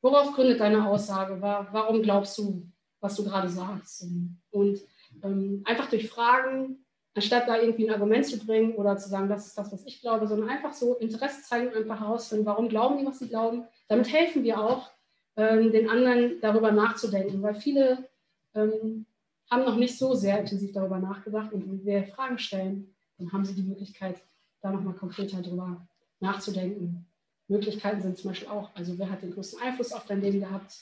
[0.00, 1.40] worauf gründet deine Aussage?
[1.40, 2.66] Warum glaubst du,
[3.00, 4.06] was du gerade sagst?
[4.50, 4.80] Und
[5.22, 6.84] ähm, einfach durch Fragen,
[7.14, 10.00] anstatt da irgendwie ein Argument zu bringen oder zu sagen, das ist das, was ich
[10.00, 13.66] glaube, sondern einfach so Interesse zeigen und einfach herausfinden, warum glauben die, was sie glauben.
[13.88, 14.90] Damit helfen wir auch,
[15.36, 18.08] ähm, den anderen darüber nachzudenken, weil viele
[18.54, 19.06] ähm,
[19.50, 23.44] haben noch nicht so sehr intensiv darüber nachgedacht und wenn wir Fragen stellen, dann haben
[23.44, 24.20] sie die Möglichkeit,
[24.60, 25.86] da nochmal konkreter darüber
[26.20, 27.06] nachzudenken.
[27.48, 30.76] Möglichkeiten sind zum Beispiel auch, also wer hat den größten Einfluss auf dein Leben gehabt?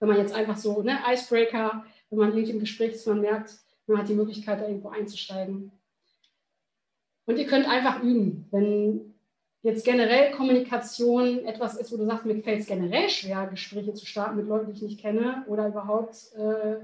[0.00, 3.54] Wenn man jetzt einfach so, ne, Icebreaker, wenn man irgendwie im Gespräch ist, man merkt,
[3.86, 5.70] man hat die Möglichkeit, da irgendwo einzusteigen.
[7.26, 8.46] Und ihr könnt einfach üben.
[8.50, 9.14] Wenn
[9.62, 14.06] jetzt generell Kommunikation etwas ist, wo du sagst, mir fällt es generell schwer, Gespräche zu
[14.06, 16.76] starten mit Leuten, die ich nicht kenne oder überhaupt äh,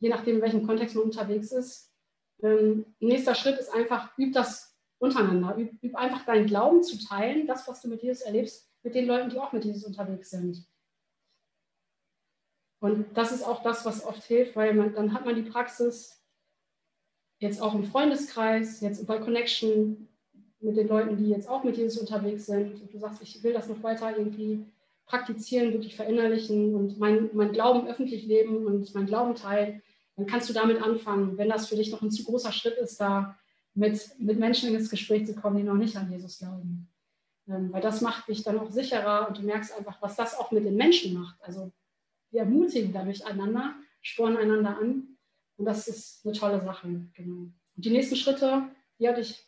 [0.00, 1.92] je nachdem, in welchem Kontext man unterwegs ist.
[2.42, 5.56] Ähm, nächster Schritt ist einfach, üb das untereinander.
[5.56, 9.06] Üb, üb, einfach deinen Glauben zu teilen, das, was du mit Jesus erlebst, mit den
[9.06, 10.66] Leuten, die auch mit Jesus unterwegs sind.
[12.80, 16.24] Und das ist auch das, was oft hilft, weil man, dann hat man die Praxis,
[17.38, 20.08] jetzt auch im Freundeskreis, jetzt bei Connection
[20.60, 22.80] mit den Leuten, die jetzt auch mit Jesus unterwegs sind.
[22.80, 24.64] Und du sagst, ich will das noch weiter irgendwie
[25.06, 29.82] praktizieren, wirklich verinnerlichen und mein, mein Glauben öffentlich leben und mein Glauben teilen
[30.20, 33.00] dann kannst du damit anfangen, wenn das für dich noch ein zu großer Schritt ist,
[33.00, 33.38] da
[33.72, 36.90] mit, mit Menschen ins Gespräch zu kommen, die noch nicht an Jesus glauben.
[37.48, 40.50] Ähm, weil das macht dich dann auch sicherer und du merkst einfach, was das auch
[40.50, 41.42] mit den Menschen macht.
[41.42, 41.72] Also
[42.30, 45.16] wir ermutigen dadurch einander, spornen einander an
[45.56, 46.88] und das ist eine tolle Sache.
[47.14, 47.48] Genau.
[47.76, 48.64] Und die nächsten Schritte,
[48.98, 49.42] die hatte ich,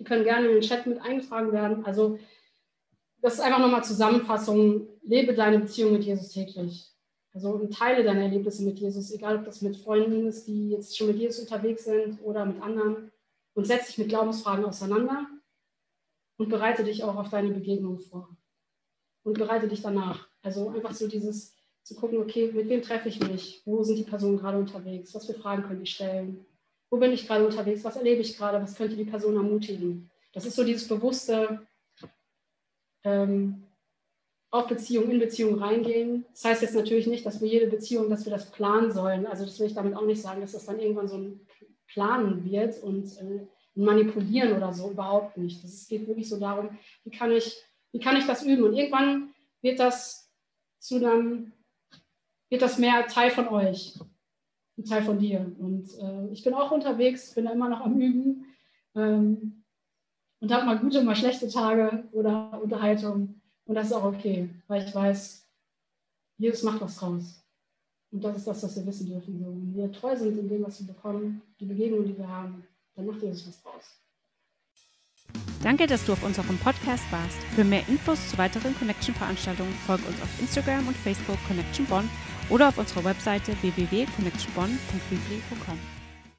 [0.00, 1.84] die können gerne in den Chat mit eingetragen werden.
[1.84, 2.18] Also
[3.20, 4.88] das ist einfach nochmal Zusammenfassung.
[5.04, 6.91] Lebe deine Beziehung mit Jesus täglich.
[7.34, 11.06] Also teile deine Erlebnisse mit Jesus, egal ob das mit Freunden ist, die jetzt schon
[11.06, 13.10] mit Jesus unterwegs sind oder mit anderen.
[13.54, 15.26] Und setz dich mit Glaubensfragen auseinander
[16.38, 18.28] und bereite dich auch auf deine Begegnung vor.
[19.24, 20.28] Und bereite dich danach.
[20.42, 23.62] Also einfach so dieses zu gucken, okay, mit wem treffe ich mich?
[23.64, 25.14] Wo sind die Personen gerade unterwegs?
[25.14, 26.44] Was für Fragen könnte ich stellen?
[26.90, 27.84] Wo bin ich gerade unterwegs?
[27.84, 28.62] Was erlebe ich gerade?
[28.62, 30.10] Was könnte die Person ermutigen?
[30.32, 31.66] Das ist so dieses bewusste,
[33.04, 33.64] ähm,
[34.52, 36.26] auf Beziehung, in Beziehung reingehen.
[36.30, 39.26] Das heißt jetzt natürlich nicht, dass wir jede Beziehung, dass wir das planen sollen.
[39.26, 41.40] Also das will ich damit auch nicht sagen, dass das dann irgendwann so ein
[41.86, 45.64] Planen wird und äh, manipulieren oder so, überhaupt nicht.
[45.64, 47.56] Es geht wirklich so darum, wie kann ich,
[47.92, 48.64] wie kann ich das üben?
[48.64, 49.30] Und irgendwann
[49.62, 50.30] wird das
[50.78, 51.52] zu einem,
[52.50, 53.98] wird das mehr Teil von euch,
[54.76, 55.50] ein Teil von dir.
[55.58, 58.44] Und äh, ich bin auch unterwegs, bin da immer noch am Üben
[58.94, 59.64] ähm,
[60.40, 63.41] und habe mal gute, mal schlechte Tage oder Unterhaltung.
[63.72, 65.46] Und das ist auch okay, weil ich weiß,
[66.36, 67.42] Jesus macht was draus.
[68.10, 69.38] Und das ist das, was wir wissen dürfen.
[69.38, 72.62] So, wenn wir treu sind in dem, was wir bekommen, die Begegnung, die wir haben,
[72.94, 73.96] dann macht Jesus was draus.
[75.62, 77.38] Danke, dass du auf unserem Podcast warst.
[77.54, 82.10] Für mehr Infos zu weiteren Connection-Veranstaltungen folge uns auf Instagram und Facebook Connection Bonn
[82.50, 86.01] oder auf unserer Webseite www.connectionbonn.weebly.com.